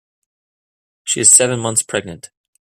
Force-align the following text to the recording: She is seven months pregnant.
She 1.03 1.19
is 1.21 1.29
seven 1.29 1.59
months 1.59 1.83
pregnant. 1.83 2.31